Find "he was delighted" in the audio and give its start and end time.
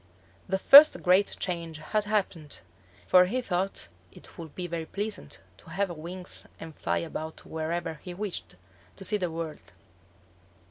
2.61-3.11